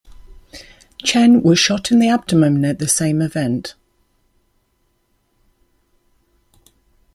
[1.03, 3.75] Chen was shot in the abdomen at the same event.